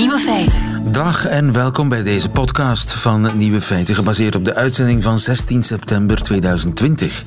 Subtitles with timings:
[0.00, 0.92] Nieuwe feiten.
[0.92, 5.62] Dag en welkom bij deze podcast van Nieuwe Feiten, gebaseerd op de uitzending van 16
[5.62, 7.24] september 2020.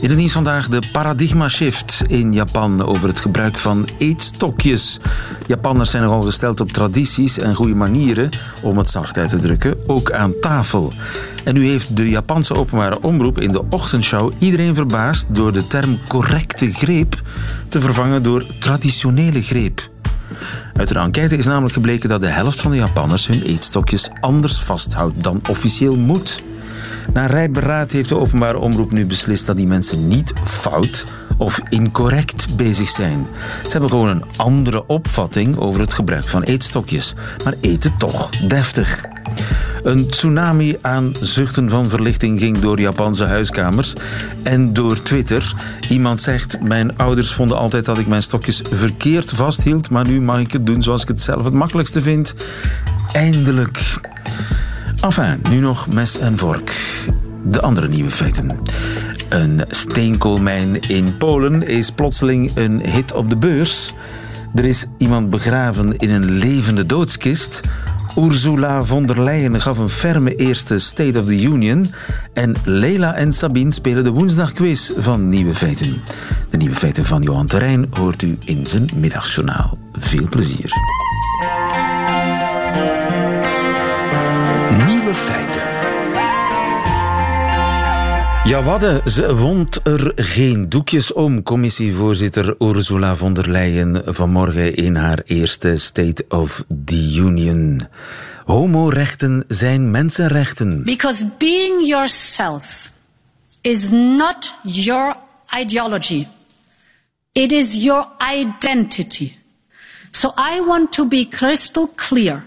[0.00, 5.00] In het nieuws vandaag de paradigma shift in Japan over het gebruik van eetstokjes.
[5.46, 8.30] Japanners zijn nogal gesteld op tradities en goede manieren,
[8.62, 10.92] om het zacht uit te drukken, ook aan tafel.
[11.44, 15.98] En nu heeft de Japanse openbare omroep in de ochtendshow iedereen verbaasd door de term
[16.08, 17.22] correcte greep
[17.68, 19.94] te vervangen door traditionele greep.
[20.76, 24.62] Uit een enquête is namelijk gebleken dat de helft van de Japanners hun eetstokjes anders
[24.62, 26.42] vasthoudt dan officieel moet.
[27.12, 31.06] Na rijberaad heeft de openbare omroep nu beslist dat die mensen niet fout
[31.36, 33.26] of incorrect bezig zijn.
[33.62, 37.14] Ze hebben gewoon een andere opvatting over het gebruik van eetstokjes,
[37.44, 39.04] maar eten toch deftig.
[39.82, 43.94] Een tsunami aan zuchten van verlichting ging door Japanse huiskamers
[44.42, 45.54] en door Twitter.
[45.88, 50.40] Iemand zegt: Mijn ouders vonden altijd dat ik mijn stokjes verkeerd vasthield, maar nu mag
[50.40, 52.34] ik het doen zoals ik het zelf het makkelijkste vind.
[53.12, 54.00] Eindelijk.
[55.00, 57.00] Enfin, nu nog mes en vork.
[57.44, 58.58] De andere nieuwe feiten.
[59.28, 63.94] Een steenkoolmijn in Polen is plotseling een hit op de beurs.
[64.54, 67.60] Er is iemand begraven in een levende doodskist.
[68.18, 71.86] Ursula von der Leyen gaf een ferme eerste State of the Union.
[72.32, 76.02] En Leila en Sabine spelen de woensdagquiz van Nieuwe Feiten.
[76.50, 79.78] De Nieuwe Feiten van Johan Terrein hoort u in zijn middagjournaal.
[79.92, 80.72] Veel plezier.
[85.14, 85.62] Feiten.
[88.44, 91.42] Ja, wadden, ze wond er geen doekjes om.
[91.42, 97.88] Commissievoorzitter Ursula von der Leyen vanmorgen in haar eerste State of the Union.
[98.44, 100.84] Homorechten zijn mensenrechten.
[100.84, 102.92] Because being yourself
[103.60, 105.16] is not your
[105.60, 106.26] ideology.
[107.32, 108.06] It is your
[108.40, 109.32] identity.
[110.10, 112.44] So I want to be crystal clear.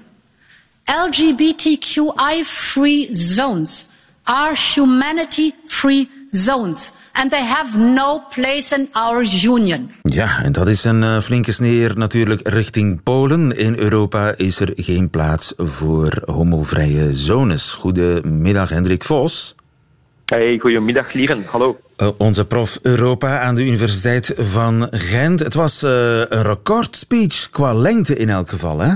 [0.89, 3.88] LGBTQI free zones
[4.23, 6.91] are humanity free zones.
[7.13, 9.91] And they have no place in our union.
[10.01, 13.57] Ja, en dat is een uh, flinke sneer natuurlijk richting Polen.
[13.57, 17.73] In Europa is er geen plaats voor homovrije zones.
[17.73, 19.56] Goedemiddag, Hendrik Vos.
[20.25, 21.44] Hey, goedemiddag, Lieren.
[21.51, 21.79] Hallo.
[21.97, 25.39] Uh, onze prof Europa aan de Universiteit van Gent.
[25.39, 25.89] Het was uh,
[26.29, 28.94] een recordspeech qua lengte in elk geval, hè?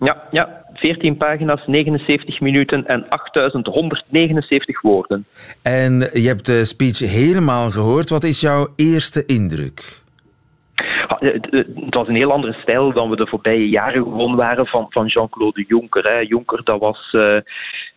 [0.00, 5.26] Ja, ja, 14 pagina's, 79 minuten en 8179 woorden.
[5.62, 8.08] En je hebt de speech helemaal gehoord.
[8.08, 10.06] Wat is jouw eerste indruk?
[11.18, 15.06] Het was een heel andere stijl dan we de voorbije jaren gewoon waren van, van
[15.06, 16.04] Jean-Claude Juncker.
[16.04, 16.18] Hè.
[16.18, 17.36] Juncker, dat was, uh,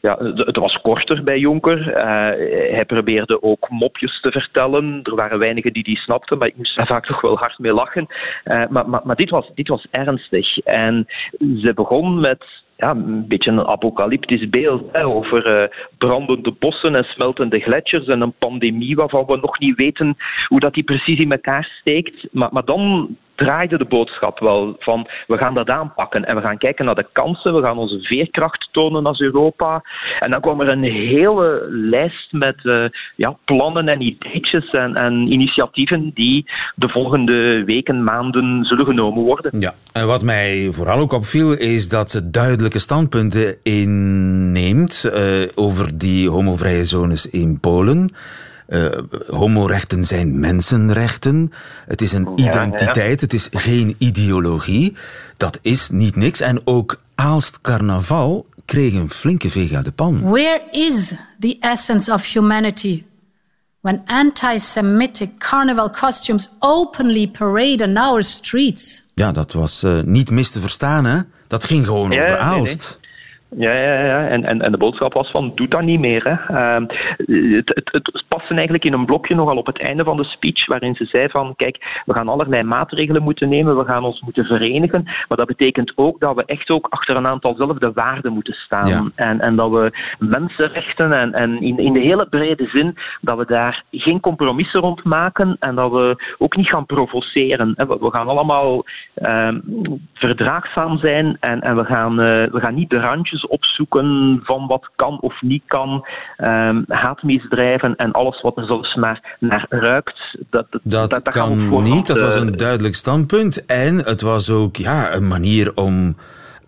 [0.01, 1.87] ja, het was korter bij Juncker.
[1.87, 4.99] Uh, hij probeerde ook mopjes te vertellen.
[5.03, 7.73] Er waren weinigen die die snapten, maar ik moest daar vaak toch wel hard mee
[7.73, 8.07] lachen.
[8.45, 10.57] Uh, maar maar, maar dit, was, dit was ernstig.
[10.57, 11.07] En
[11.39, 12.45] ze begon met
[12.81, 18.33] ja, een beetje een apocalyptisch beeld over uh, brandende bossen en smeltende gletsjers en een
[18.39, 20.15] pandemie waarvan we nog niet weten
[20.47, 22.27] hoe dat die precies in elkaar steekt.
[22.31, 23.09] Maar, maar dan
[23.43, 27.07] draaide de boodschap wel van we gaan dat aanpakken en we gaan kijken naar de
[27.11, 29.81] kansen, we gaan onze veerkracht tonen als Europa.
[30.19, 32.85] En dan kwam er een hele lijst met uh,
[33.15, 39.59] ja, plannen en ideetjes en, en initiatieven die de volgende weken, maanden zullen genomen worden.
[39.59, 45.97] Ja, en wat mij vooral ook opviel is dat ze duidelijke standpunten inneemt uh, over
[45.97, 48.13] die homovrije zones in Polen.
[48.71, 48.87] Uh,
[49.27, 51.51] homorechten zijn mensenrechten.
[51.87, 54.95] Het is een identiteit, het is geen ideologie.
[55.37, 56.39] Dat is niet niks.
[56.39, 60.21] En ook Aalst Carnaval kreeg een flinke veeg uit de pan.
[60.21, 63.03] Where is the essence of humanity?
[63.81, 69.03] When anti-Semitic carnival costumes openly parade on our streets.
[69.13, 71.19] Ja, dat was uh, niet mis te verstaan, hè?
[71.47, 72.65] Dat ging gewoon ja, over Aalst.
[72.65, 73.00] Nee, nee.
[73.57, 74.27] Ja, ja, ja.
[74.27, 76.23] En, en, en de boodschap was van, doe dat niet meer.
[76.23, 76.55] Hè.
[76.77, 76.87] Uh,
[77.55, 80.65] het, het, het paste eigenlijk in een blokje nogal op het einde van de speech,
[80.67, 84.45] waarin ze zei van, kijk, we gaan allerlei maatregelen moeten nemen, we gaan ons moeten
[84.45, 88.53] verenigen, maar dat betekent ook dat we echt ook achter een aantal zelfde waarden moeten
[88.53, 88.87] staan.
[88.87, 89.03] Ja.
[89.15, 93.45] En, en dat we mensenrechten en, en in, in de hele brede zin, dat we
[93.45, 97.73] daar geen compromissen rond maken en dat we ook niet gaan provoceren.
[97.75, 99.53] We, we gaan allemaal uh,
[100.13, 104.89] verdraagzaam zijn en, en we, gaan, uh, we gaan niet de randjes opzoeken van wat
[104.95, 106.07] kan of niet kan,
[106.37, 110.37] um, haatmisdrijven en alles wat er zelfs maar naar ruikt.
[110.49, 113.65] Dat, dat, dat, dat, dat kan niet, dat was een duidelijk standpunt.
[113.65, 116.15] En het was ook ja, een manier om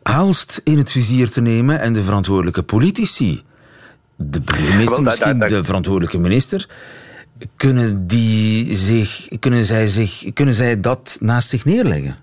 [0.03, 3.43] Aalst in het vizier te nemen en de verantwoordelijke politici.
[4.15, 6.67] De burgemeester, misschien de verantwoordelijke minister.
[7.55, 12.22] Kunnen, die zich, kunnen, zij zich, kunnen zij dat naast zich neerleggen?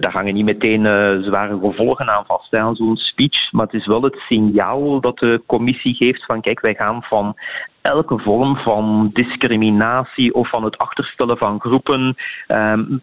[0.00, 3.52] Daar hangen niet meteen uh, zware gevolgen aan vast, aan zo'n speech.
[3.52, 7.36] Maar het is wel het signaal dat de commissie geeft van kijk, wij gaan van
[7.82, 12.16] elke vorm van discriminatie of van het achterstellen van groepen,
[12.48, 13.00] um,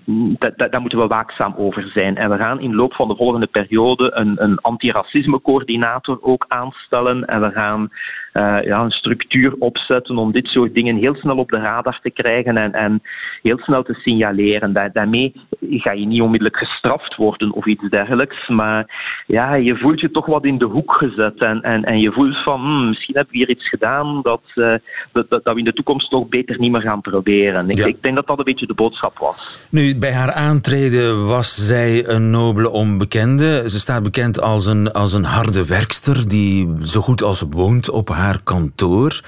[0.56, 2.18] daar moeten we waakzaam over zijn.
[2.18, 7.26] En we gaan in loop van de volgende periode een, een antiracismecoördinator ook aanstellen.
[7.26, 7.90] En we gaan
[8.38, 12.10] uh, ja, een structuur opzetten om dit soort dingen heel snel op de radar te
[12.10, 13.02] krijgen en, en
[13.42, 14.92] heel snel te signaleren.
[14.94, 18.86] daarmee ga je niet onmiddellijk gestraft worden of iets dergelijks, maar
[19.28, 22.44] ja, je voelt je toch wat in de hoek gezet en, en, en je voelt
[22.44, 24.74] van hmm, misschien heb ik hier iets gedaan dat, uh,
[25.12, 27.70] dat, dat, we in de toekomst toch beter niet meer gaan proberen.
[27.70, 29.68] Ik, ik denk dat dat een beetje de boodschap was.
[29.72, 33.70] Nu, bij haar aantreden was zij een nobele onbekende.
[33.70, 38.10] Ze staat bekend als een, als een harde werkster die zo goed als woont op
[38.10, 39.22] haar kantoor.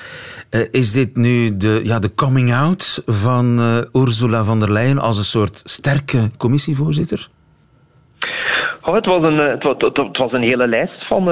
[0.51, 4.99] Uh, is dit nu de, ja, de coming out van uh, Ursula von der Leyen
[4.99, 7.29] als een soort sterke commissievoorzitter?
[8.81, 11.25] Oh, het, was een, het, was, het, was een hele lijst van,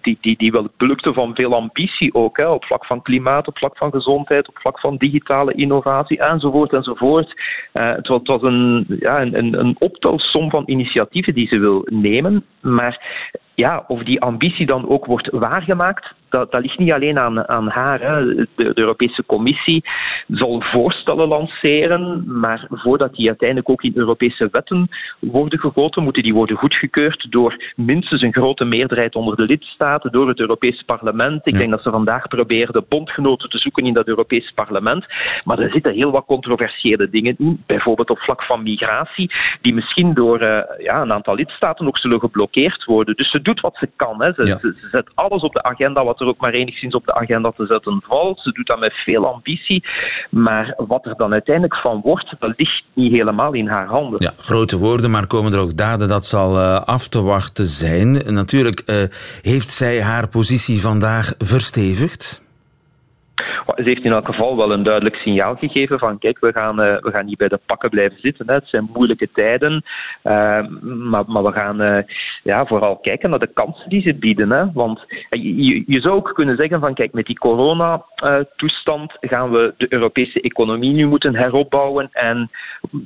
[0.00, 2.36] die, die, die wel plukte van veel ambitie ook.
[2.36, 6.72] Hè, op vlak van klimaat, op vlak van gezondheid, op vlak van digitale innovatie enzovoort
[6.72, 7.40] enzovoort.
[7.72, 12.44] Het, was, het een, ja, een, een optelsom van initiatieven die ze wil nemen.
[12.60, 13.00] Maar
[13.54, 17.68] ja, of die ambitie dan ook wordt waargemaakt, dat, dat ligt niet alleen aan, aan
[17.68, 18.00] haar.
[18.00, 18.24] Hè.
[18.24, 19.84] De, de, Europese Commissie
[20.28, 24.88] zal voorstellen lanceren, maar voordat die uiteindelijk ook in Europese wetten
[25.18, 30.28] worden gegoten, moeten die worden goedgekeurd door minstens een grote meerderheid onder de lidstaten, door
[30.28, 31.46] het Europese parlement.
[31.46, 35.06] Ik denk dat ze vandaag proberen de bondgenoten te zoeken in dat Europese parlement.
[35.44, 40.14] Maar er zitten heel wat controversiële dingen in, bijvoorbeeld op vlak van migratie, die misschien
[40.14, 43.16] door uh, ja, een aantal lidstaten ook zullen geblokkeerd worden.
[43.16, 44.22] Dus ze doet wat ze kan.
[44.22, 44.32] Hè.
[44.32, 47.14] Ze, ze, ze, zet alles op de agenda wat er ook maar enigszins op de
[47.14, 48.40] agenda te zetten valt.
[48.40, 49.84] Ze doet dat met veel ambitie.
[50.30, 54.22] Maar wat er dan uiteindelijk van wordt, dat ligt niet helemaal in haar handen.
[54.22, 56.08] Ja, grote woorden, maar komen er ook daden?
[56.08, 58.34] Dat zal uh, af te wachten zijn.
[58.34, 58.96] Natuurlijk uh,
[59.42, 62.42] heeft zij haar positie vandaag verstevigd.
[63.66, 66.96] Ze heeft in elk geval wel een duidelijk signaal gegeven van kijk, we gaan, uh,
[67.00, 68.50] we gaan niet bij de pakken blijven zitten.
[68.50, 69.72] Het zijn moeilijke tijden,
[70.24, 71.98] uh, maar, maar we gaan uh,
[72.42, 74.50] ja, vooral kijken naar de kansen die ze bieden.
[74.50, 74.72] Hè.
[74.72, 79.86] Want je, je zou ook kunnen zeggen van kijk, met die corona-toestand gaan we de
[79.88, 82.50] Europese economie nu moeten heropbouwen en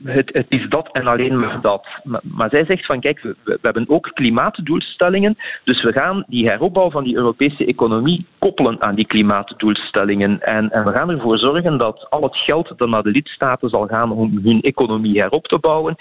[0.04, 1.86] het, het is dat en alleen maar dat.
[2.02, 6.48] Maar, maar zij zegt van kijk, we, we hebben ook klimaatdoelstellingen, dus we gaan die
[6.48, 10.40] heropbouw van die Europese economie koppelen aan die klimaatdoelstellingen.
[10.40, 13.86] En, en, we gaan ervoor zorgen dat al het geld dat naar de lidstaten zal
[13.86, 15.96] gaan om hun economie herop te bouwen,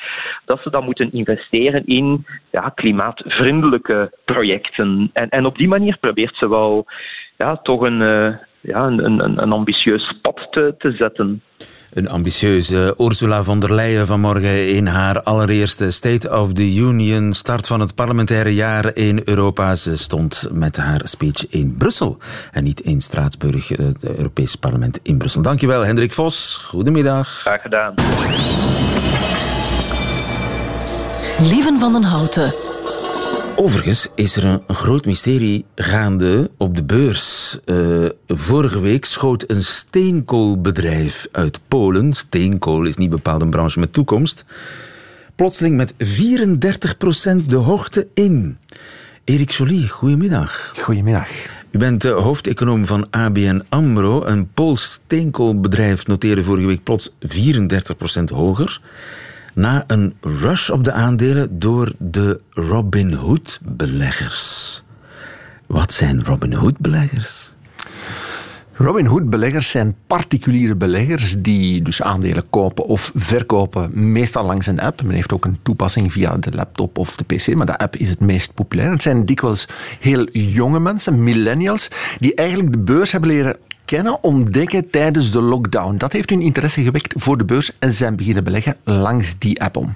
[0.45, 5.09] dat ze dan moeten investeren in ja, klimaatvriendelijke projecten.
[5.13, 6.85] En, en op die manier probeert ze wel
[7.37, 11.41] ja, toch een, uh, ja, een, een, een ambitieus pad te, te zetten.
[11.93, 17.67] Een ambitieuze Ursula von der Leyen vanmorgen in haar allereerste State of the Union, start
[17.67, 19.75] van het parlementaire jaar in Europa.
[19.75, 22.17] Ze stond met haar speech in Brussel
[22.51, 25.41] en niet in Straatsburg, het Europees Parlement in Brussel.
[25.41, 26.61] Dankjewel, Hendrik Vos.
[26.67, 27.27] Goedemiddag.
[27.27, 27.93] Graag gedaan.
[31.39, 32.74] Lieven van den Houten.
[33.55, 37.57] Overigens is er een groot mysterie gaande op de beurs.
[37.65, 42.13] Uh, vorige week schoot een steenkoolbedrijf uit Polen.
[42.13, 44.45] Steenkool is niet bepaald een branche met toekomst.
[45.35, 45.97] Plotseling met 34%
[47.47, 48.57] de hoogte in.
[49.23, 50.73] Erik Jolie, goedemiddag.
[50.79, 51.29] Goedemiddag.
[51.71, 54.25] U bent de hoofdeconoom van ABN AMRO.
[54.25, 58.81] Een Pools steenkoolbedrijf noteerde vorige week plots 34% hoger
[59.55, 64.83] na een rush op de aandelen door de Robin Hood-beleggers.
[65.67, 67.53] Wat zijn Robin Hood-beleggers?
[68.77, 74.79] Robin Hood beleggers zijn particuliere beleggers die dus aandelen kopen of verkopen, meestal langs een
[74.79, 75.01] app.
[75.01, 78.09] Men heeft ook een toepassing via de laptop of de pc, maar de app is
[78.09, 78.91] het meest populair.
[78.91, 79.67] Het zijn dikwijls
[79.99, 85.97] heel jonge mensen, millennials, die eigenlijk de beurs hebben leren kennen, ontdekken tijdens de lockdown.
[85.97, 89.77] Dat heeft hun interesse gewekt voor de beurs en zijn beginnen beleggen langs die app
[89.77, 89.93] om.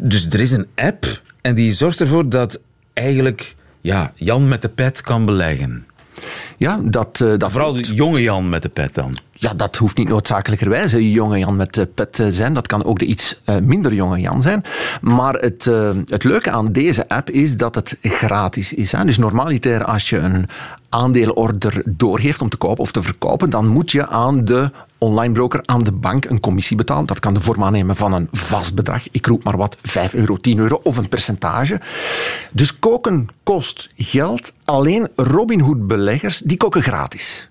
[0.00, 2.60] Dus er is een app en die zorgt ervoor dat
[2.92, 5.86] eigenlijk ja, Jan met de pet kan beleggen.
[6.56, 9.18] Ja, dat, uh, dat Vooral de jonge Jan met de pet dan.
[9.40, 12.54] Ja, dat hoeft niet noodzakelijkerwijs een jonge Jan met de pet zijn.
[12.54, 14.64] Dat kan ook de iets uh, minder jonge Jan zijn.
[15.00, 15.64] Maar het,
[16.04, 18.90] het leuke aan deze app is dat het gratis is.
[18.90, 20.48] Dus normaliter als je een
[20.88, 25.60] aandeelorder doorgeeft om te kopen of te verkopen, dan moet je aan de online broker,
[25.64, 27.06] aan de bank, een commissie betalen.
[27.06, 29.10] Dat kan de vorm aannemen van een vast bedrag.
[29.10, 31.80] Ik roep maar wat, 5 euro, 10 euro of een percentage.
[32.52, 34.52] Dus koken kost geld.
[34.64, 37.47] Alleen Robinhood-beleggers, die koken gratis.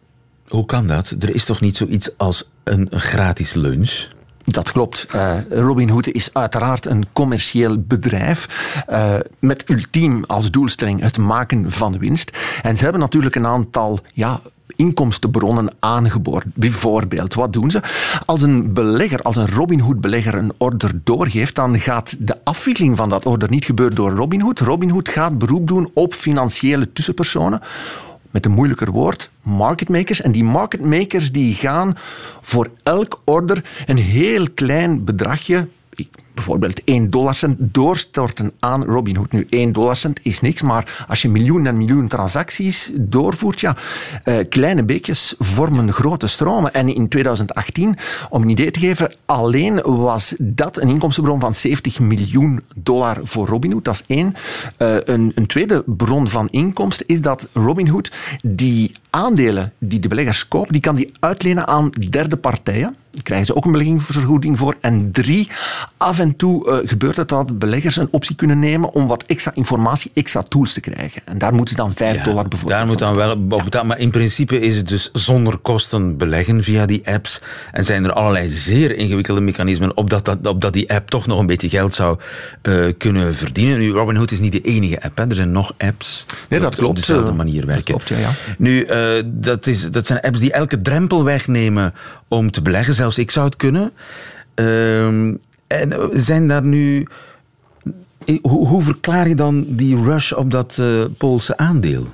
[0.48, 1.16] Hoe kan dat?
[1.20, 4.08] Er is toch niet zoiets als een gratis lunch?
[4.44, 5.08] Dat klopt.
[5.16, 8.48] Uh, Robinhood is uiteraard een commercieel bedrijf
[8.89, 12.38] uh, met ultiem als doelstelling het maken van winst.
[12.62, 14.39] En ze hebben natuurlijk een aantal ja,
[14.75, 16.46] inkomstenbronnen aangeboord.
[16.54, 17.82] Bijvoorbeeld, wat doen ze?
[18.25, 23.25] Als een belegger, als een Robinhood-belegger een order doorgeeft, dan gaat de afwikkeling van dat
[23.25, 24.60] order niet gebeuren door Robinhood.
[24.60, 27.62] Robinhood gaat beroep doen op financiële tussenpersonen
[28.38, 30.22] met een moeilijker woord, marketmakers.
[30.22, 31.98] En die marketmakers die gaan
[32.41, 35.67] voor elk order een heel klein bedragje,
[36.38, 39.32] bijvoorbeeld 1 dollarcent doorstorten aan Robinhood.
[39.32, 43.75] Nu, 1 dollarcent is niks, maar als je miljoenen en miljoenen transacties doorvoert, ja,
[44.25, 46.74] uh, kleine beekjes vormen grote stromen.
[46.74, 47.98] En in 2018,
[48.29, 53.48] om een idee te geven, alleen was dat een inkomstenbron van 70 miljoen dollar voor
[53.48, 53.86] Robinhood.
[53.86, 54.34] Dat is één.
[54.77, 60.48] Uh, een, een tweede bron van inkomsten is dat Robinhood die aandelen die de beleggers
[60.48, 64.76] kopen, die kan die uitlenen aan derde partijen krijgen ze ook een beleggingsvergoeding voor.
[64.82, 65.48] En drie,
[65.98, 69.52] af en toe uh, gebeurt het dat beleggers een optie kunnen nemen om wat extra
[69.54, 71.22] informatie, extra tools te krijgen.
[71.26, 73.88] En daar moeten ze dan 5 dollar bijvoorbeeld Daar moet dan wel op betalen.
[73.88, 77.42] Maar in principe is het dus zonder kosten beleggen via die apps.
[77.72, 81.28] En zijn er allerlei zeer ingewikkelde mechanismen op dat, dat, op dat die app toch
[81.28, 82.20] nog een beetje geld zou
[82.64, 83.80] uh, kunnen verdienen.
[83.80, 85.18] Nu, Robinhood is niet de enige app.
[85.18, 85.28] Hè.
[85.28, 86.90] Er zijn nog apps nee, dat klopt.
[86.90, 87.94] op dezelfde manier werken.
[87.94, 88.32] Dat klopt, ja, ja.
[88.58, 91.94] Nu, uh, dat, is, dat zijn apps die elke drempel wegnemen
[92.27, 92.93] om te beleggen.
[92.93, 93.91] Zelfs ik zou het kunnen.
[94.55, 95.07] Uh,
[95.67, 97.07] en zijn daar nu.
[98.41, 102.07] Hoe, verklaar je dan die rush op dat uh, Poolse aandeel?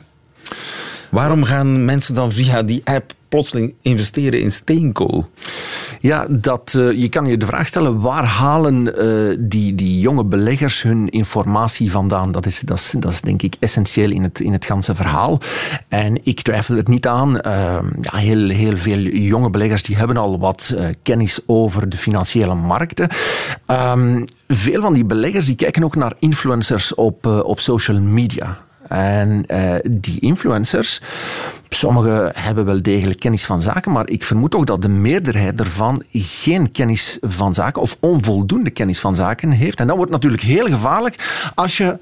[1.09, 5.29] Waarom gaan mensen dan via die app plotseling investeren in steenkool?
[6.03, 10.25] Ja, dat, uh, je kan je de vraag stellen, waar halen uh, die, die jonge
[10.25, 12.31] beleggers hun informatie vandaan?
[12.31, 15.39] Dat is, dat is, dat is denk ik essentieel in het, in het ganse verhaal.
[15.87, 17.29] En ik twijfel er niet aan.
[17.29, 22.55] Uh, ja, heel, heel veel jonge beleggers die hebben al wat kennis over de financiële
[22.55, 23.09] markten.
[23.67, 28.57] Um, veel van die beleggers die kijken ook naar influencers op, op social media.
[28.87, 31.01] En uh, die influencers,
[31.69, 36.03] sommigen hebben wel degelijk kennis van zaken, maar ik vermoed ook dat de meerderheid ervan
[36.11, 39.79] geen kennis van zaken of onvoldoende kennis van zaken heeft.
[39.79, 41.97] En dat wordt natuurlijk heel gevaarlijk als je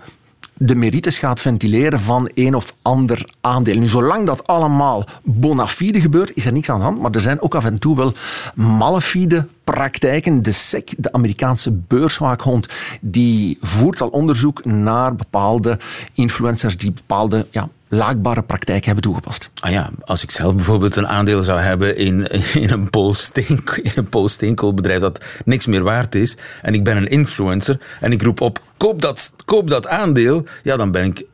[0.64, 3.78] de merites gaat ventileren van een of ander aandeel.
[3.80, 7.02] Nu, zolang dat allemaal bona fide gebeurt, is er niks aan de hand.
[7.02, 8.14] Maar er zijn ook af en toe wel
[8.56, 10.42] malafide praktijken.
[10.44, 12.68] De SEC, de Amerikaanse beurswaakhond,
[13.00, 15.80] die voert al onderzoek naar bepaalde
[16.14, 19.50] influencers die bepaalde ja, laakbare praktijk hebben toegepast.
[19.60, 22.90] Ah ja, als ik zelf bijvoorbeeld een aandeel zou hebben in, in een
[24.10, 28.42] Pools steenkoolbedrijf dat niks meer waard is en ik ben een influencer en ik roep
[28.42, 31.26] op koop dat, koop dat aandeel, ja dan ben ik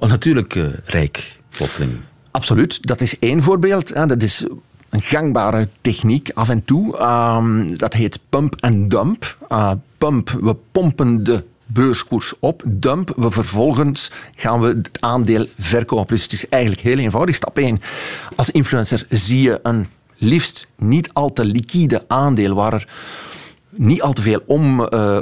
[0.00, 1.92] natuurlijk uh, rijk plotseling.
[2.30, 3.94] Absoluut, dat is één voorbeeld.
[3.94, 4.46] Dat is
[4.90, 7.00] een gangbare techniek af en toe.
[7.00, 9.36] Um, dat heet pump and dump.
[9.48, 13.12] Uh, pump, we pompen de beurskoers op, dump.
[13.16, 16.14] We vervolgens gaan we het aandeel verkopen.
[16.14, 17.34] Dus het is eigenlijk heel eenvoudig.
[17.34, 17.80] Stap 1.
[18.36, 22.88] Als influencer zie je een liefst niet al te liquide aandeel waar er
[23.70, 25.18] niet al te veel om uh,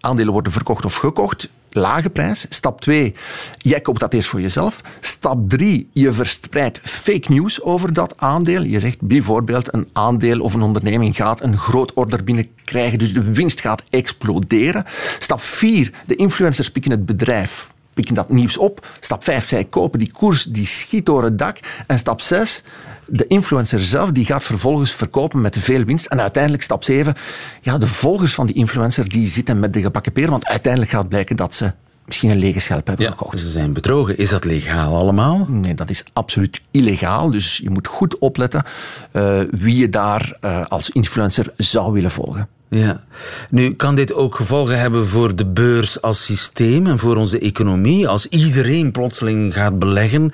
[0.00, 2.46] aandelen worden verkocht of gekocht lage prijs.
[2.48, 3.14] Stap 2,
[3.58, 4.80] jij koopt dat eerst voor jezelf.
[5.00, 8.62] Stap 3, je verspreidt fake news over dat aandeel.
[8.62, 13.32] Je zegt bijvoorbeeld een aandeel of een onderneming gaat een groot order binnenkrijgen, dus de
[13.32, 14.84] winst gaat exploderen.
[15.18, 18.86] Stap 4, de influencers pikken het bedrijf pikken dat nieuws op.
[19.00, 21.58] Stap 5, zij kopen die koers, die schiet door het dak.
[21.86, 22.62] En stap 6,
[23.06, 26.06] de influencer zelf die gaat vervolgens verkopen met veel winst.
[26.06, 27.14] En uiteindelijk stap 7,
[27.60, 31.08] ja, de volgers van die influencer die zitten met de gebakken peer, want uiteindelijk gaat
[31.08, 31.72] blijken dat ze
[32.06, 33.38] misschien een lege schelp hebben ja, gekocht.
[33.38, 34.18] Ze zijn bedrogen.
[34.18, 35.46] Is dat legaal allemaal?
[35.48, 37.30] Nee, dat is absoluut illegaal.
[37.30, 38.64] Dus je moet goed opletten
[39.12, 42.48] uh, wie je daar uh, als influencer zou willen volgen.
[42.68, 43.04] Ja.
[43.50, 48.08] Nu, kan dit ook gevolgen hebben voor de beurs als systeem en voor onze economie?
[48.08, 50.32] Als iedereen plotseling gaat beleggen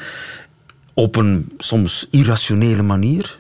[1.01, 3.39] op een soms irrationele manier?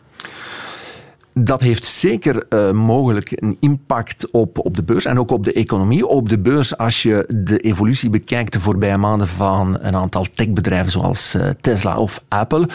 [1.34, 5.52] Dat heeft zeker uh, mogelijk een impact op, op de beurs en ook op de
[5.52, 6.06] economie.
[6.06, 10.90] Op de beurs, als je de evolutie bekijkt de voorbije maanden van een aantal techbedrijven
[10.92, 12.68] zoals uh, Tesla of Apple,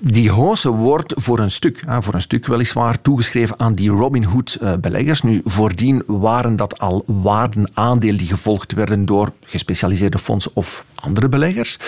[0.00, 5.22] die hoze wordt voor een stuk, uh, voor een stuk weliswaar, toegeschreven aan die Robinhood-beleggers.
[5.22, 11.78] Nu, voordien waren dat al waardenaandelen die gevolgd werden door gespecialiseerde fondsen of andere beleggers.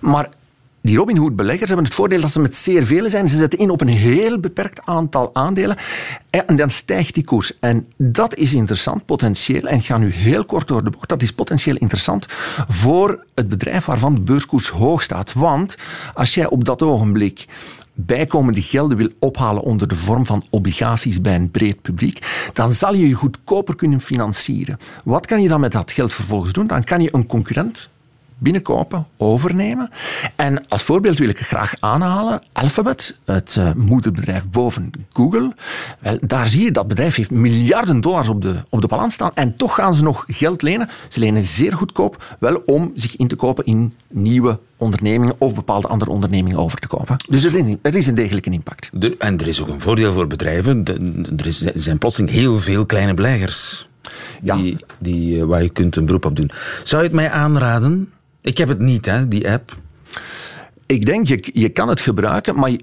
[0.00, 0.28] Maar
[0.82, 3.28] die Robinhood-beleggers hebben het voordeel dat ze met zeer vele zijn.
[3.28, 5.76] Ze zetten in op een heel beperkt aantal aandelen
[6.30, 7.58] en dan stijgt die koers.
[7.58, 11.22] En dat is interessant, potentieel, en ik ga nu heel kort door de bocht, dat
[11.22, 12.26] is potentieel interessant
[12.68, 15.32] voor het bedrijf waarvan de beurskoers hoog staat.
[15.32, 15.76] Want
[16.14, 17.46] als jij op dat ogenblik
[17.94, 22.94] bijkomende gelden wil ophalen onder de vorm van obligaties bij een breed publiek, dan zal
[22.94, 24.78] je je goedkoper kunnen financieren.
[25.04, 26.66] Wat kan je dan met dat geld vervolgens doen?
[26.66, 27.88] Dan kan je een concurrent
[28.38, 29.90] binnenkopen, overnemen.
[30.36, 35.54] En als voorbeeld wil ik graag aanhalen Alphabet, het uh, moederbedrijf boven Google.
[35.98, 39.30] Wel, daar zie je dat bedrijf heeft miljarden dollars op de, op de balans staan
[39.34, 40.88] en toch gaan ze nog geld lenen.
[41.08, 45.88] Ze lenen zeer goedkoop, wel om zich in te kopen in nieuwe ondernemingen of bepaalde
[45.88, 47.16] andere ondernemingen over te kopen.
[47.28, 48.90] Dus er is, er is een degelijke impact.
[49.18, 50.84] en er is ook een voordeel voor bedrijven.
[51.36, 53.88] Er, is, zijn plotseling heel veel kleine beleggers
[54.42, 54.56] ja.
[54.56, 56.50] die, die, eh, waar je kunt een beroep op doen.
[56.84, 58.12] Zou je het mij aanraden?
[58.40, 59.76] Ik heb het niet, hè, die app.
[60.86, 62.76] Ik denk, je, je kan het gebruiken, maar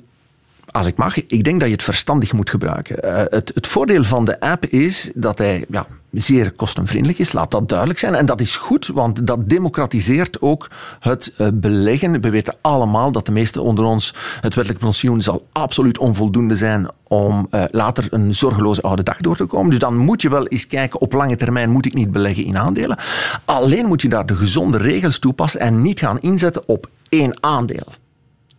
[0.72, 3.06] als ik mag, ik denk dat je het verstandig moet gebruiken.
[3.06, 7.52] Uh, het, het, voordeel van de app is dat hij ja, zeer kostenvriendelijk is, laat
[7.52, 8.16] dat duidelijk zijn.
[8.16, 10.70] En dat is goed, want dat democratiseert ook
[11.00, 12.22] het uh, beleggen.
[12.22, 16.88] We weten allemaal dat de meesten onder ons het wettelijk pensioen zal absoluut onvoldoende zijn
[17.08, 19.70] om uh, later een zorgeloze oude dag door te komen.
[19.70, 22.58] Dus dan moet je wel eens kijken, op lange termijn moet ik niet beleggen in
[22.58, 22.98] aandelen.
[23.46, 27.88] Alleen moet je daar de gezonde regels toepassen en niet gaan inzetten op één aandeel.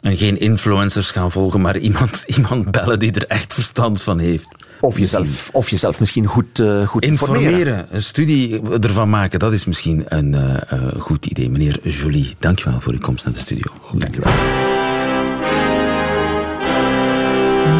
[0.00, 4.48] En geen influencers gaan volgen, maar iemand, iemand bellen die er echt verstand van heeft.
[4.80, 7.50] Of jezelf, of jezelf misschien goed, uh, goed informeren.
[7.50, 7.86] informeren.
[7.90, 10.56] Een studie ervan maken, dat is misschien een uh,
[10.98, 11.50] goed idee.
[11.50, 13.72] Meneer Jolie, dankjewel voor uw komst naar de studio.
[13.80, 14.00] Goed.
[14.00, 14.32] Dankjewel.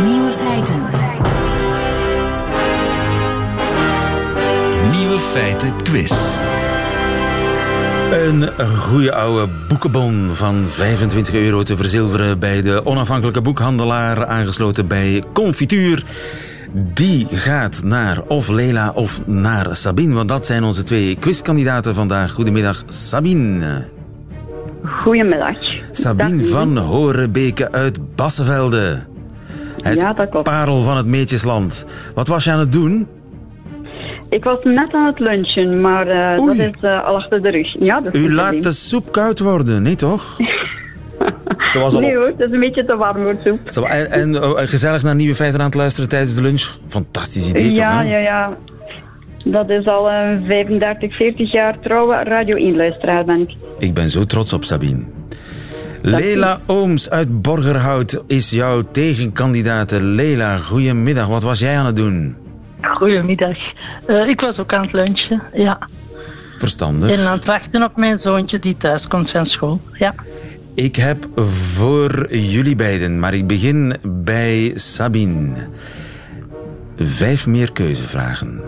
[0.05, 0.83] Nieuwe feiten.
[4.91, 6.13] Nieuwe feiten quiz.
[8.13, 8.49] Een
[8.79, 16.05] goede oude boekenbon van 25 euro te verzilveren bij de onafhankelijke boekhandelaar, aangesloten bij Confituur.
[16.73, 22.33] Die gaat naar of Leila of naar Sabine, want dat zijn onze twee quizkandidaten vandaag.
[22.33, 23.89] Goedemiddag, Sabine.
[24.85, 25.57] Goedemiddag.
[25.91, 29.03] Sabine van Horebeke uit Bassevelde.
[29.77, 30.49] Het ja, dat klopt.
[30.49, 31.87] parel van het Meetjesland.
[32.15, 33.07] Wat was je aan het doen?
[34.29, 37.81] Ik was net aan het lunchen, maar uh, dat is uh, al achter de rug.
[37.81, 40.37] Ja, dat U laat de soep koud worden, nee toch?
[41.73, 43.61] Zoals nee hoor, het is een beetje te warm voor soep.
[43.67, 46.79] Zo, en, en uh, gezellig naar nieuwe feiten aan het luisteren tijdens de lunch?
[46.89, 48.09] Fantastisch idee ja, toch?
[48.09, 48.57] Ja, ja, ja.
[49.45, 53.55] Dat is al een 35, 40 jaar trouwe radio-inluisteraar ben ik.
[53.79, 55.07] Ik ben zo trots op Sabine.
[56.03, 60.01] Lela Ooms uit Borgerhout is jouw tegenkandidaat.
[60.01, 61.27] Lela, goedemiddag.
[61.27, 62.37] Wat was jij aan het doen?
[62.81, 63.57] Goedemiddag.
[64.07, 65.79] Uh, ik was ook aan het lunchen, ja.
[66.59, 67.19] Verstandig.
[67.19, 70.15] En aan het wachten op mijn zoontje die thuis komt van school, ja.
[70.77, 75.69] Ik heb voor jullie beiden, maar ik begin bij Sabine.
[76.97, 78.61] Vijf meer keuzevragen.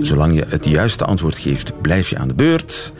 [0.00, 2.92] Zolang je het juiste antwoord geeft, blijf je aan de beurt.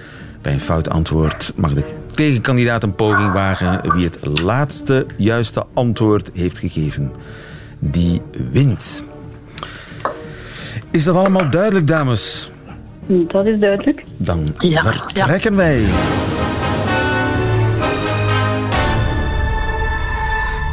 [0.43, 3.93] Bij een fout antwoord mag de tegenkandidaat een poging wagen.
[3.93, 7.13] Wie het laatste juiste antwoord heeft gegeven,
[7.79, 9.05] die wint.
[10.91, 12.51] Is dat allemaal duidelijk, dames?
[13.07, 14.05] Dat is duidelijk.
[14.17, 15.85] Dan vertrekken wij.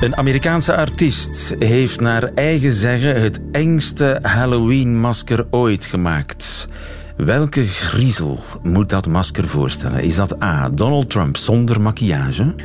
[0.01, 6.67] Een Amerikaanse artiest heeft naar eigen zeggen het engste Halloween-masker ooit gemaakt.
[7.15, 10.03] Welke griezel moet dat masker voorstellen?
[10.03, 10.69] Is dat A.
[10.69, 12.55] Donald Trump zonder maquillage?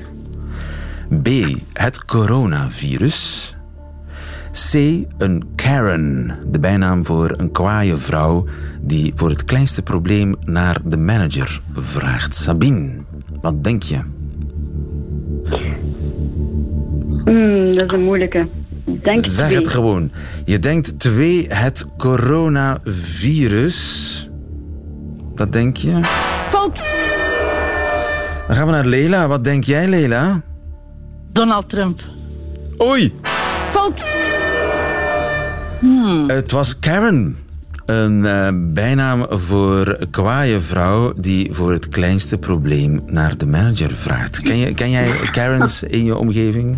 [1.22, 1.28] B.
[1.72, 3.54] Het coronavirus?
[4.70, 4.74] C.
[5.18, 8.46] Een Karen, de bijnaam voor een kwaaie vrouw
[8.80, 12.34] die voor het kleinste probleem naar de manager vraagt.
[12.34, 13.04] Sabine,
[13.40, 14.11] wat denk je?
[17.24, 18.48] Mm, dat is een moeilijke.
[18.84, 19.58] Denk zeg twee.
[19.58, 20.10] het gewoon.
[20.44, 24.30] Je denkt twee, het coronavirus.
[25.34, 25.98] Dat denk je?
[26.48, 26.82] Fout!
[28.46, 29.28] Dan gaan we naar Lela.
[29.28, 30.40] Wat denk jij, Lela?
[31.32, 32.00] Donald Trump.
[32.80, 33.14] Oei!
[33.70, 34.04] Fout!
[35.80, 36.28] Hmm.
[36.28, 37.36] Het was Karen.
[37.86, 43.90] Een uh, bijnaam voor een kwaaie vrouw die voor het kleinste probleem naar de manager
[43.90, 44.40] vraagt.
[44.40, 46.76] Ken, je, ken jij Karens in je omgeving?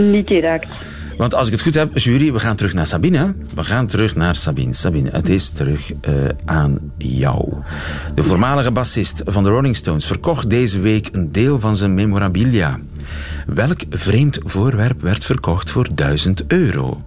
[0.00, 0.68] Niet direct.
[1.16, 3.34] Want als ik het goed heb, jury, we gaan terug naar Sabine.
[3.54, 4.74] We gaan terug naar Sabine.
[4.74, 7.54] Sabine, het is terug uh, aan jou.
[8.14, 12.78] De voormalige bassist van de Rolling Stones verkocht deze week een deel van zijn memorabilia.
[13.46, 17.02] Welk vreemd voorwerp werd verkocht voor 1000 euro?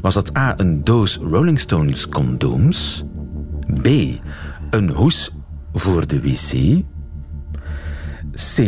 [0.00, 0.54] Was dat A.
[0.56, 3.04] een doos Rolling Stones condooms?
[3.82, 3.86] B.
[4.70, 5.32] een hoes
[5.72, 6.82] voor de wc?
[8.32, 8.58] C.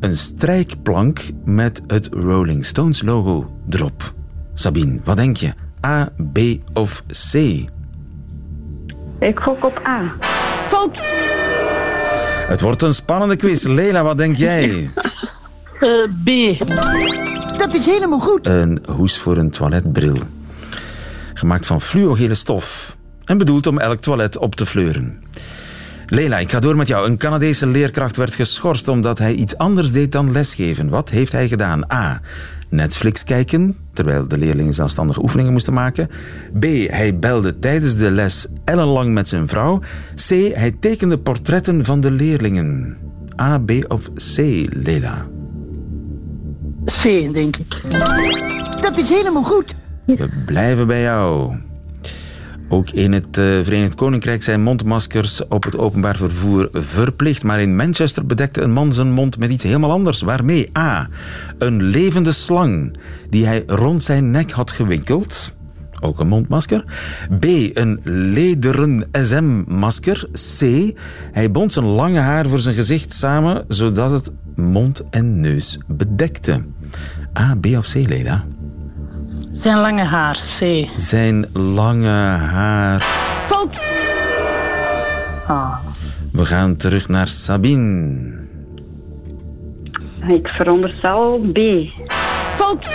[0.00, 4.12] een strijkplank met het Rolling Stones logo erop?
[4.54, 5.52] Sabine, wat denk je?
[5.86, 6.38] A, B
[6.72, 7.34] of C?
[9.18, 10.16] Ik gok op A.
[10.66, 11.00] Fout!
[12.48, 13.64] Het wordt een spannende quiz.
[13.64, 14.90] Lela, wat denk jij?
[15.78, 15.88] Eh,
[16.24, 16.58] B.
[17.58, 18.46] Dat is helemaal goed.
[18.46, 20.16] Een hoes voor een toiletbril.
[21.34, 22.96] Gemaakt van fluogele stof.
[23.24, 25.22] En bedoeld om elk toilet op te fleuren.
[26.10, 27.06] Leila, ik ga door met jou.
[27.06, 30.88] Een Canadese leerkracht werd geschorst omdat hij iets anders deed dan lesgeven.
[30.88, 31.92] Wat heeft hij gedaan?
[31.92, 32.20] A.
[32.68, 36.08] Netflix kijken, terwijl de leerlingen zelfstandige oefeningen moesten maken.
[36.58, 36.64] B.
[36.88, 39.80] Hij belde tijdens de les ellenlang met zijn vrouw.
[40.14, 40.28] C.
[40.54, 42.96] Hij tekende portretten van de leerlingen.
[43.40, 44.36] A, B of C,
[44.72, 45.26] Leila?
[46.84, 47.90] C, denk ik.
[48.80, 49.74] Dat is helemaal goed.
[50.06, 51.56] We blijven bij jou.
[52.68, 57.42] Ook in het uh, Verenigd Koninkrijk zijn mondmaskers op het openbaar vervoer verplicht.
[57.42, 60.20] Maar in Manchester bedekte een man zijn mond met iets helemaal anders.
[60.20, 60.70] Waarmee?
[60.78, 61.08] A.
[61.58, 62.98] Een levende slang
[63.30, 65.56] die hij rond zijn nek had gewinkeld.
[66.00, 66.84] Ook een mondmasker.
[67.38, 67.44] B.
[67.72, 70.28] Een lederen SM-masker.
[70.32, 70.60] C.
[71.32, 76.64] Hij bond zijn lange haar voor zijn gezicht samen, zodat het mond en neus bedekte.
[77.38, 78.44] A, B of C, Leda?
[79.62, 80.88] Zijn lange haar, C.
[80.94, 83.00] Zijn lange haar.
[83.00, 83.80] Fout!
[85.46, 85.78] Ah.
[86.32, 88.46] We gaan terug naar Sabine.
[90.28, 91.58] Ik veronderstel B.
[92.54, 92.88] Fout!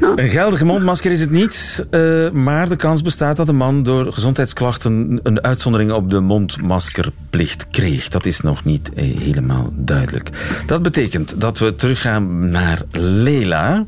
[0.00, 4.12] Een geldige mondmasker is het niet, uh, maar de kans bestaat dat de man door
[4.12, 8.08] gezondheidsklachten een uitzondering op de mondmaskerplicht kreeg.
[8.08, 10.30] Dat is nog niet uh, helemaal duidelijk.
[10.66, 13.84] Dat betekent dat we teruggaan naar Lela.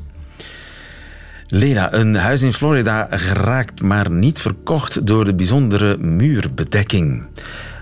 [1.49, 7.27] Lela, een huis in Florida geraakt maar niet verkocht door de bijzondere muurbedekking.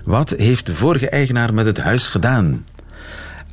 [0.03, 2.65] Wat heeft de vorige eigenaar met het huis gedaan?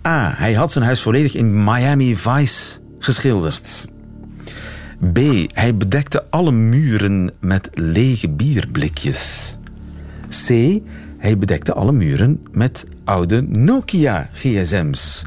[0.07, 0.35] A.
[0.37, 3.87] Hij had zijn huis volledig in Miami Vice geschilderd.
[5.13, 5.19] B.
[5.55, 9.59] Hij bedekte alle muren met lege bierblikjes.
[10.47, 10.49] C.
[11.19, 15.25] Hij bedekte alle muren met oude Nokia GSM's.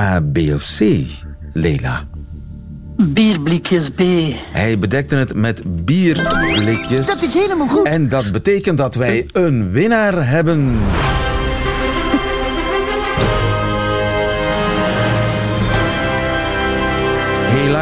[0.00, 1.04] A, B of C,
[1.52, 2.04] Leila?
[2.96, 4.00] Bierblikjes B.
[4.52, 7.06] Hij bedekte het met bierblikjes.
[7.06, 7.86] Dat is helemaal goed.
[7.86, 10.78] En dat betekent dat wij een winnaar hebben.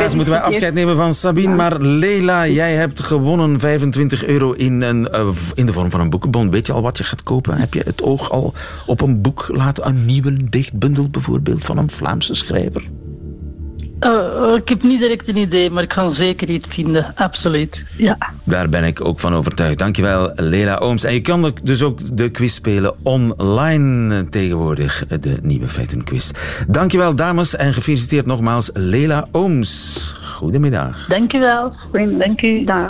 [0.03, 1.55] Helaas moeten wij afscheid nemen van Sabine.
[1.55, 6.11] Maar Leila, jij hebt gewonnen 25 euro in, een, uh, in de vorm van een
[6.11, 6.51] boekenbon.
[6.51, 7.57] Weet je al wat je gaat kopen?
[7.57, 8.55] Heb je het oog al
[8.87, 9.87] op een boek laten?
[9.87, 12.83] Een nieuwe dichtbundel bijvoorbeeld van een Vlaamse schrijver?
[14.03, 17.13] Uh, ik heb niet direct een idee, maar ik kan zeker iets vinden.
[17.15, 17.79] Absoluut.
[17.97, 18.17] Ja.
[18.45, 19.79] Daar ben ik ook van overtuigd.
[19.79, 21.05] Dankjewel, Lela Ooms.
[21.05, 26.33] En je kan dus ook de quiz spelen online tegenwoordig, de nieuwe feitenquiz.
[26.69, 30.17] Dankjewel, dames, en gefeliciteerd nogmaals, Lela Ooms.
[30.37, 31.07] Goedemiddag.
[31.07, 31.73] Dankjewel.
[32.19, 32.65] Dank u.
[32.65, 32.87] Dag.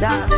[0.00, 0.28] Dag.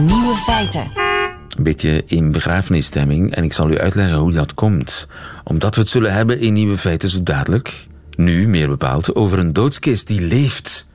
[0.00, 1.15] Nieuwe feiten.
[1.56, 5.06] Een beetje in begrafenisstemming en ik zal u uitleggen hoe dat komt.
[5.44, 9.52] Omdat we het zullen hebben in Nieuwe Feiten zo dadelijk, nu meer bepaald, over een
[9.52, 10.86] doodskist die leeft.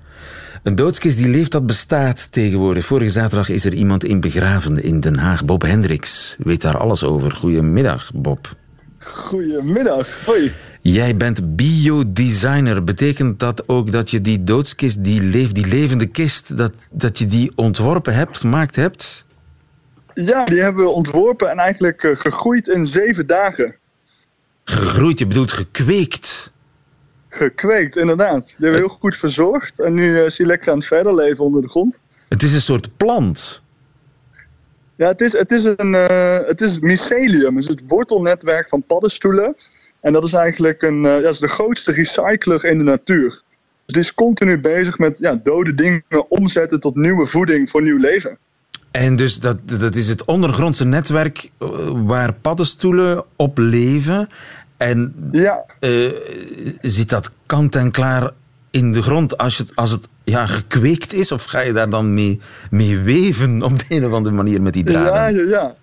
[0.64, 2.86] Een doodskist die leeft, dat bestaat tegenwoordig.
[2.86, 5.46] Vorige zaterdag is er iemand in begraven in Den Haag.
[5.46, 7.32] Bob Hendricks weet daar alles over.
[7.32, 8.56] Goedemiddag, Bob.
[9.00, 10.52] Goedemiddag, hoi.
[10.82, 12.84] Jij bent biodesigner.
[12.84, 17.26] Betekent dat ook dat je die doodskist, die leeft, die levende kist, dat, dat je
[17.26, 19.26] die ontworpen hebt, gemaakt hebt?
[20.14, 23.76] Ja, die hebben we ontworpen en eigenlijk uh, gegroeid in zeven dagen.
[24.64, 26.52] Gegroeid, je bedoelt gekweekt?
[27.30, 28.46] Gekweekt, inderdaad.
[28.46, 31.16] Die hebben we heel goed verzorgd en nu uh, is hij lekker aan het verder
[31.16, 32.02] leven onder de grond.
[32.30, 33.62] Het is een soort plant.
[34.96, 38.84] Ja, het is, het is, een, uh, het is mycelium, het is het wortelnetwerk van
[38.84, 39.56] paddenstoelen.
[40.00, 43.42] En dat is eigenlijk een, dat is de grootste recycler in de natuur.
[43.86, 47.98] Dus die is continu bezig met ja, dode dingen omzetten tot nieuwe voeding voor nieuw
[47.98, 48.38] leven.
[48.92, 51.52] En dus dat, dat is het ondergrondse netwerk
[52.06, 54.30] waar paddenstoelen op leven.
[54.78, 55.66] En ja.
[55.80, 56.12] uh,
[56.82, 58.32] zit dat kant en klaar
[58.72, 61.32] in de grond als het, als het ja, gekweekt is?
[61.32, 64.74] Of ga je daar dan mee, mee weven op de een of andere manier met
[64.74, 65.14] die draden?
[65.14, 65.76] Ja, ja, ja.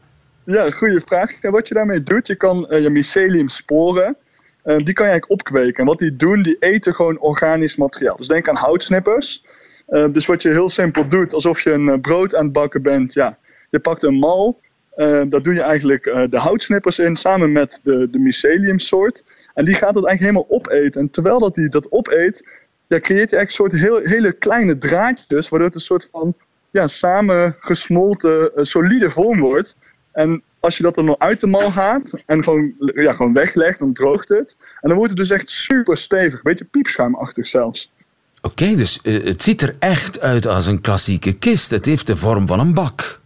[0.44, 1.32] ja goede vraag.
[1.40, 4.16] En wat je daarmee doet, je kan uh, je mycelium sporen.
[4.64, 5.78] Uh, die kan je eigenlijk opkweken.
[5.78, 8.16] En wat die doen, die eten gewoon organisch materiaal.
[8.16, 9.44] Dus denk aan houtsnippers.
[9.88, 12.82] Uh, dus wat je heel simpel doet, alsof je een uh, brood aan het bakken
[12.82, 13.12] bent.
[13.12, 13.38] Ja,
[13.70, 14.60] je pakt een mal,
[14.96, 19.24] uh, daar doe je eigenlijk de houtsnippers in samen met de, de myceliumsoort.
[19.54, 21.00] En die gaat dat eigenlijk helemaal opeten.
[21.00, 22.48] En terwijl dat die dat opeet,
[22.86, 26.34] ja, creëert hij eigenlijk een soort heel, hele kleine draadjes, waardoor het een soort van
[26.70, 29.76] ja, samengesmolten, solide vorm wordt.
[30.12, 33.92] En als je dat dan uit de mal haalt en gewoon, ja, gewoon weglegt, dan
[33.92, 34.56] droogt het.
[34.80, 37.92] En dan wordt het dus echt super stevig, een beetje piepschuimachtig zelfs.
[38.42, 41.70] Oké, okay, dus uh, het ziet er echt uit als een klassieke kist.
[41.70, 43.20] Het heeft de vorm van een bak.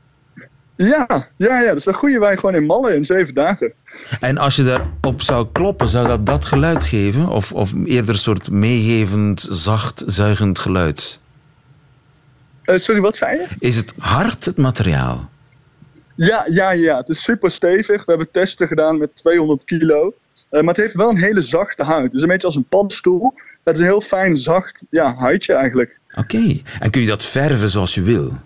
[0.76, 1.72] Ja, ja, ja.
[1.72, 3.72] Dus dan groeien wij gewoon in mallen in zeven dagen.
[4.20, 7.28] En als je daarop zou kloppen, zou dat dat geluid geven?
[7.28, 11.20] Of, of eerder een soort meegevend, zacht, zuigend geluid?
[12.64, 13.46] Uh, sorry, wat zei je?
[13.58, 15.30] Is het hard, het materiaal?
[16.14, 16.96] Ja, ja, ja.
[16.96, 18.04] Het is super stevig.
[18.04, 20.14] We hebben testen gedaan met 200 kilo.
[20.50, 22.04] Uh, maar het heeft wel een hele zachte huid.
[22.04, 23.34] Het is een beetje als een paddenstoel.
[23.64, 25.98] Het is een heel fijn, zacht ja, huidje eigenlijk.
[26.14, 26.60] Oké.
[26.80, 28.38] En kun je dat verven zoals je wil?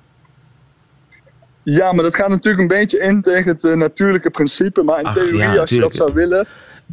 [1.63, 4.83] Ja, maar dat gaat natuurlijk een beetje in tegen het uh, natuurlijke principe.
[4.83, 6.47] Maar in Ach, theorie, ja, als je dat zou willen,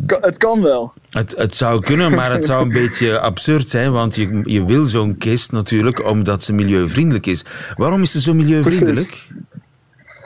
[0.06, 0.94] kan, het kan wel.
[1.10, 3.92] Het, het zou kunnen, maar het zou een beetje absurd zijn.
[3.92, 7.46] Want je, je wil zo'n kist natuurlijk omdat ze milieuvriendelijk is.
[7.76, 9.08] Waarom is ze zo milieuvriendelijk?
[9.08, 9.28] Precies.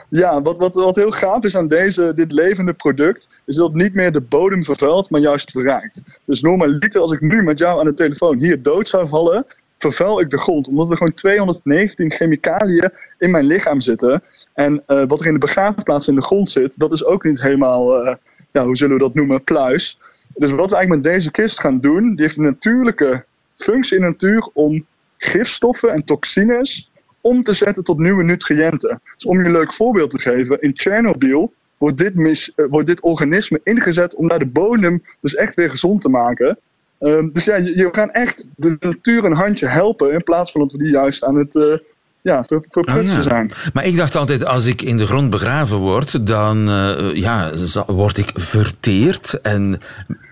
[0.08, 3.82] Ja, wat, wat, wat heel gaaf is aan deze, dit levende product, is dat het
[3.82, 6.20] niet meer de bodem vervuilt, maar juist verrijkt.
[6.24, 9.46] Dus normaliter, als ik nu met jou aan de telefoon hier dood zou vallen,
[9.78, 10.68] vervuil ik de grond.
[10.68, 14.22] Omdat er gewoon 219 chemicaliën in mijn lichaam zitten.
[14.54, 17.42] En uh, wat er in de begraafplaats in de grond zit, dat is ook niet
[17.42, 18.14] helemaal, uh,
[18.52, 19.98] ja, hoe zullen we dat noemen, pluis.
[20.34, 24.02] Dus wat we eigenlijk met deze kist gaan doen, die heeft een natuurlijke functie in
[24.02, 26.87] de natuur om gifstoffen en toxines
[27.28, 29.00] om te zetten tot nieuwe nutriënten.
[29.14, 32.86] Dus om je een leuk voorbeeld te geven, in Chernobyl wordt dit, mis, uh, wordt
[32.86, 36.58] dit organisme ingezet om daar de bodem dus echt weer gezond te maken.
[37.00, 40.60] Um, dus ja, je, je gaan echt de natuur een handje helpen in plaats van
[40.60, 41.76] dat we die juist aan het uh,
[42.22, 43.28] ja, ver, verprutsen Oh, ja.
[43.28, 43.52] zijn.
[43.72, 47.50] Maar ik dacht altijd, als ik in de grond begraven word, dan uh, ja,
[47.86, 49.40] word ik verteerd.
[49.42, 49.80] En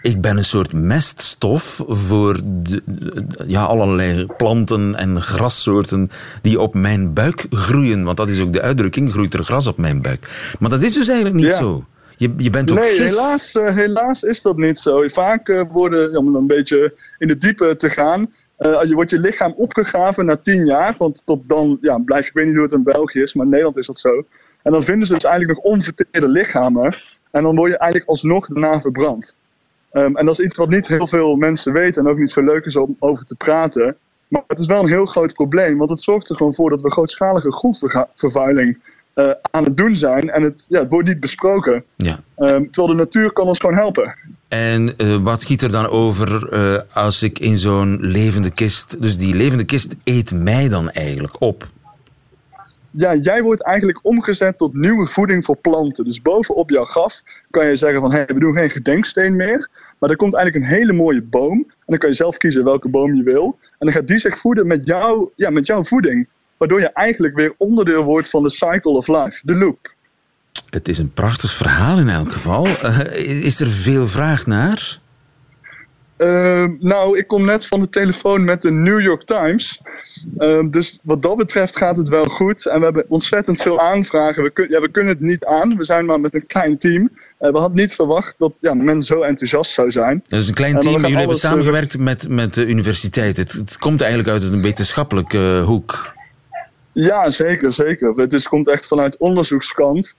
[0.03, 2.83] ik ben een soort meststof voor de,
[3.47, 6.11] ja, allerlei planten en grassoorten
[6.43, 8.05] die op mijn buik groeien.
[8.05, 10.53] Want dat is ook de uitdrukking, groeit er gras op mijn buik.
[10.59, 11.57] Maar dat is dus eigenlijk niet Ja.
[11.57, 11.85] zo.
[12.19, 13.07] Je, je bent ook Nee, gif.
[13.09, 15.09] helaas, uh, helaas is dat niet zo.
[15.09, 19.19] Vaak uh, worden, om een beetje in de diepe te gaan, uh, je wordt je
[19.19, 20.95] lichaam opgegraven na tien jaar.
[20.99, 23.45] Want tot dan ja, blijf je, ik weet niet hoe het in België is, maar
[23.45, 24.25] in Nederland is dat zo.
[24.63, 26.95] En dan vinden ze dus eigenlijk nog onverteerde lichamen.
[27.31, 29.37] En dan word je eigenlijk alsnog daarna verbrand.
[29.93, 32.43] Um, en dat is iets wat niet heel veel mensen weten en ook niet zo
[32.43, 33.97] leuk is om over te praten.
[34.29, 36.81] Maar het is wel een heel groot probleem, want het zorgt er gewoon voor dat
[36.81, 38.79] we grootschalige grondvervuiling
[39.15, 40.31] uh, aan het doen zijn.
[40.31, 41.85] En het, ja, het wordt niet besproken.
[41.97, 42.21] Ja.
[42.37, 44.15] Um, terwijl de natuur kan ons gewoon helpen.
[44.49, 49.03] En uh, wat schiet er dan over uh, als ik in zo'n levende kist...
[49.03, 51.67] Dus die levende kist eet mij dan eigenlijk op?
[52.91, 56.05] Ja, jij wordt eigenlijk omgezet tot nieuwe voeding voor planten.
[56.05, 58.13] Dus bovenop jouw graf kan je zeggen van...
[58.13, 59.69] Hey, we doen geen gedenksteen meer.
[59.99, 61.57] Maar er komt eigenlijk een hele mooie boom.
[61.59, 63.59] En dan kan je zelf kiezen welke boom je wil.
[63.61, 66.29] En dan gaat die zich voeden met, jou, ja, met jouw voeding.
[66.57, 69.95] Waardoor je eigenlijk weer onderdeel wordt van de cycle of life, de loop.
[70.77, 72.67] Het is een prachtig verhaal in elk geval.
[72.67, 74.99] Uh, is er veel vraag naar?
[76.19, 79.83] Uh, nou, ik kom net van de telefoon met de New York Times.
[80.39, 82.67] Uh, dus wat dat betreft gaat het wel goed.
[82.67, 84.43] En we hebben ontzettend veel aanvragen.
[84.43, 85.77] We, kun, ja, we kunnen het niet aan.
[85.77, 87.03] We zijn maar met een klein team.
[87.03, 90.25] Uh, we hadden niet verwacht dat ja, men zo enthousiast zou zijn.
[90.29, 91.01] Dat is een klein team.
[91.01, 93.37] Jullie hebben samengewerkt met, met de universiteit.
[93.37, 96.15] Het, het komt eigenlijk uit een wetenschappelijke hoek.
[96.93, 98.13] Ja, zeker, zeker.
[98.13, 100.17] Het is, komt echt vanuit onderzoekskant.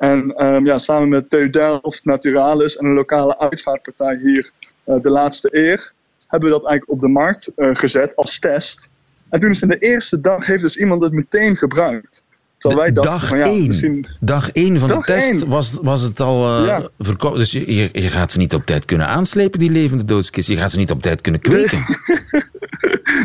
[0.00, 4.50] En um, ja, samen met TU Delft, Naturalis en een lokale uitvaartpartij hier,
[4.86, 5.92] uh, de laatste eer,
[6.26, 8.90] hebben we dat eigenlijk op de markt uh, gezet als test.
[9.28, 12.24] En toen is in de eerste dag heeft dus iemand het meteen gebruikt.
[12.56, 13.66] Terwijl wij dachten, dag van, ja, één.
[13.66, 14.06] Misschien...
[14.20, 16.88] Dag één van dag de test was, was het al uh, ja.
[16.98, 17.36] verkocht.
[17.36, 20.48] Dus je, je, je, gaat ze niet op tijd kunnen aanslepen, die levende doodskist.
[20.48, 21.84] Je gaat ze niet op tijd kunnen kweken.
[21.86, 22.42] Nee.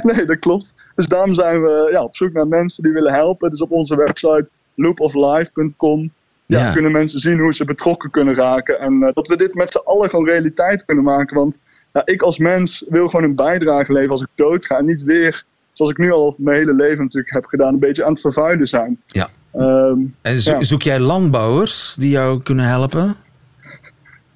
[0.15, 0.73] nee, dat klopt.
[0.95, 3.49] Dus daarom zijn we ja, op zoek naar mensen die willen helpen.
[3.49, 6.11] Dus op onze website loopoflife.com
[6.45, 6.71] ja, ja.
[6.71, 8.79] kunnen mensen zien hoe ze betrokken kunnen raken.
[8.79, 11.35] En uh, dat we dit met z'n allen gewoon realiteit kunnen maken.
[11.35, 11.59] Want
[11.93, 14.77] ja, ik als mens wil gewoon een bijdrage leveren als ik doodga.
[14.77, 18.03] En niet weer, zoals ik nu al mijn hele leven natuurlijk heb gedaan, een beetje
[18.03, 19.01] aan het vervuilen zijn.
[19.07, 19.29] Ja.
[19.53, 20.63] Um, en zo ja.
[20.63, 23.15] zoek jij landbouwers die jou kunnen helpen?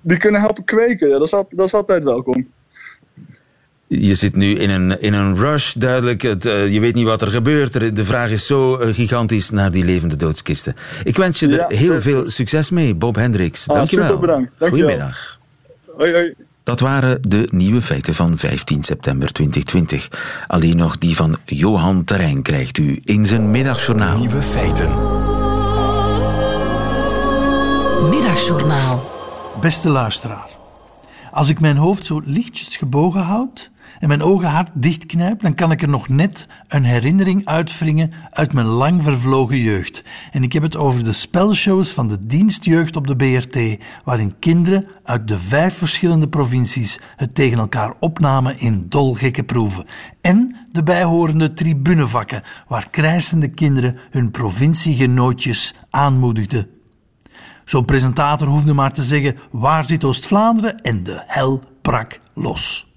[0.01, 2.47] Die kunnen helpen kweken, ja, dat, is, dat is altijd welkom.
[3.89, 6.21] Je zit nu in een, in een rush, duidelijk.
[6.21, 7.95] Het, uh, je weet niet wat er gebeurt.
[7.95, 10.75] De vraag is zo uh, gigantisch naar die levende doodskisten.
[11.03, 12.01] Ik wens je er heel zeker.
[12.01, 13.67] veel succes mee, Bob Hendricks.
[13.67, 14.05] Ah, Dank je wel.
[14.05, 14.55] Super bedankt.
[14.59, 15.39] Dank Goedemiddag.
[15.97, 16.33] Hoi, hoi.
[16.63, 20.07] Dat waren de nieuwe feiten van 15 september 2020.
[20.47, 24.17] Alleen nog die van Johan Terrein krijgt u in zijn middagjournaal.
[24.17, 24.89] Nieuwe feiten.
[28.09, 29.09] Middagjournaal.
[29.61, 30.49] Beste luisteraar.
[31.31, 35.71] Als ik mijn hoofd zo lichtjes gebogen houd en mijn ogen hard dichtknijp, dan kan
[35.71, 40.03] ik er nog net een herinnering uitwringen uit mijn lang vervlogen jeugd.
[40.31, 44.87] En ik heb het over de spelshows van de dienstjeugd op de BRT, waarin kinderen
[45.03, 49.85] uit de vijf verschillende provincies het tegen elkaar opnamen in dolgekke proeven.
[50.21, 56.67] En de bijhorende tribunevakken, waar krijsende kinderen hun provinciegenootjes aanmoedigden
[57.69, 60.81] Zo'n presentator hoefde maar te zeggen: waar zit Oost-Vlaanderen?
[60.81, 62.88] En de hel brak los.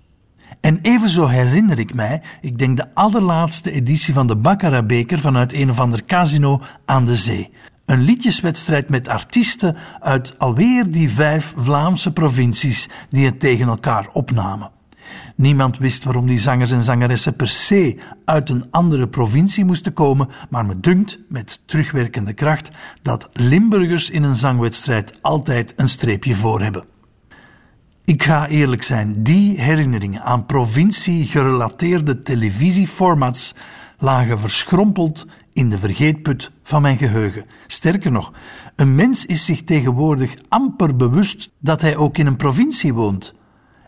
[0.62, 5.70] En evenzo herinner ik mij, ik denk de allerlaatste editie van de Baccarat-beker vanuit een
[5.70, 7.50] of ander casino aan de zee.
[7.84, 14.70] Een liedjeswedstrijd met artiesten uit alweer die vijf Vlaamse provincies die het tegen elkaar opnamen.
[15.36, 20.28] Niemand wist waarom die zangers en zangeressen per se uit een andere provincie moesten komen,
[20.50, 22.70] maar me dunkt, met terugwerkende kracht,
[23.02, 26.91] dat Limburgers in een zangwedstrijd altijd een streepje voor hebben.
[28.04, 33.54] Ik ga eerlijk zijn, die herinneringen aan provincie-gerelateerde televisieformats
[33.98, 37.44] lagen verschrompeld in de vergeetput van mijn geheugen.
[37.66, 38.32] Sterker nog,
[38.76, 43.34] een mens is zich tegenwoordig amper bewust dat hij ook in een provincie woont.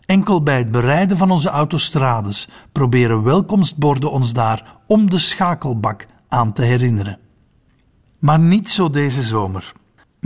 [0.05, 6.53] Enkel bij het bereiden van onze autostrades proberen welkomstborden ons daar om de schakelbak aan
[6.53, 7.19] te herinneren.
[8.19, 9.73] Maar niet zo deze zomer.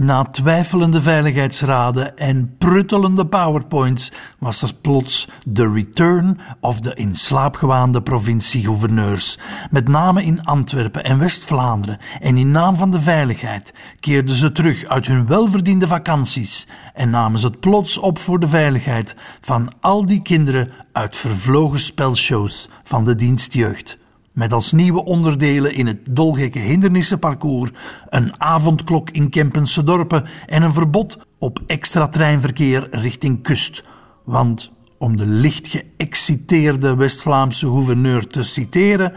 [0.01, 7.55] Na twijfelende veiligheidsraden en pruttelende powerpoints was er plots de return of de in slaap
[7.55, 9.39] gewaande provinciegouverneurs.
[9.71, 14.85] Met name in Antwerpen en West-Vlaanderen en in naam van de veiligheid keerden ze terug
[14.85, 20.05] uit hun welverdiende vakanties en namen ze het plots op voor de veiligheid van al
[20.05, 23.97] die kinderen uit vervlogen spelshows van de dienstjeugd
[24.39, 27.71] met als nieuwe onderdelen in het dolgekke hindernissenparcours
[28.09, 33.83] een avondklok in Kempense dorpen en een verbod op extra treinverkeer richting kust.
[34.23, 39.13] Want, om de licht geëxciteerde West-Vlaamse gouverneur te citeren,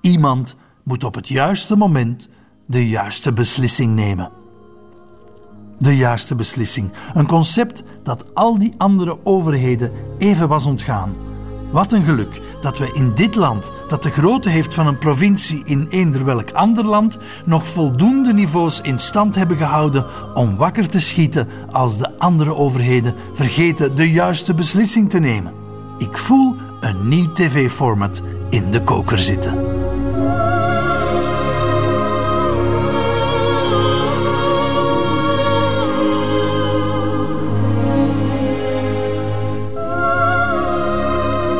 [0.00, 2.28] iemand moet op het juiste moment
[2.66, 4.30] de juiste beslissing nemen.
[5.78, 11.25] De juiste beslissing, een concept dat al die andere overheden even was ontgaan
[11.72, 15.62] wat een geluk dat we in dit land, dat de grootte heeft van een provincie
[15.64, 21.00] in eender welk ander land, nog voldoende niveaus in stand hebben gehouden om wakker te
[21.00, 25.52] schieten als de andere overheden vergeten de juiste beslissing te nemen.
[25.98, 29.75] Ik voel een nieuw tv-format in de koker zitten.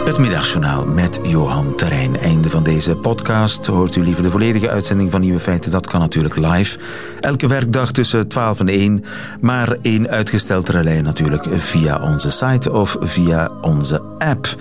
[0.06, 2.18] Het middagjournaal met Johan Terrein.
[2.18, 3.66] Einde van deze podcast.
[3.66, 5.70] Hoort u liever de volledige uitzending van Nieuwe Feiten?
[5.70, 6.78] Dat kan natuurlijk live.
[7.20, 9.04] Elke werkdag tussen 12 en 1.
[9.40, 14.54] Maar één uitgesteld relais natuurlijk via onze site of via onze app.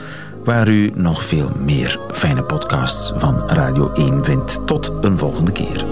[0.44, 4.68] Waar u nog veel meer fijne podcasts van Radio 1 vindt.
[4.68, 5.86] Tot een volgende keer.